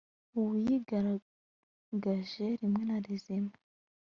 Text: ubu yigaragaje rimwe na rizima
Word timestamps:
ubu 0.37 0.53
yigaragaje 0.65 2.45
rimwe 2.59 2.83
na 2.89 2.97
rizima 3.05 3.53